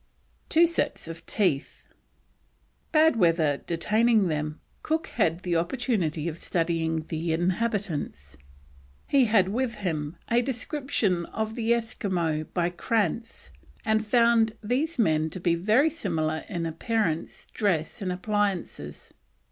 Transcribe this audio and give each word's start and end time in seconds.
TWO 0.49 0.65
SETS 0.65 1.07
OF 1.07 1.23
TEETH. 1.27 1.85
Bad 2.91 3.17
weather 3.17 3.57
detaining 3.67 4.29
them, 4.29 4.59
Cook 4.81 5.05
had 5.09 5.45
an 5.45 5.55
opportunity 5.55 6.27
of 6.27 6.39
studying 6.43 7.03
the 7.03 7.31
inhabitants. 7.33 8.35
He 9.05 9.25
had 9.25 9.49
with 9.49 9.75
him 9.75 10.17
a 10.27 10.41
description 10.41 11.27
of 11.27 11.53
the 11.53 11.71
Esquimaux, 11.75 12.45
by 12.45 12.71
Crantz, 12.71 13.51
and 13.85 14.03
found 14.03 14.53
these 14.63 14.97
men 14.97 15.29
to 15.29 15.39
be 15.39 15.53
very 15.53 15.91
similar 15.91 16.45
in 16.49 16.65
appearance, 16.65 17.45
dress, 17.53 18.01
and 18.01 18.11
appliances. 18.11 19.13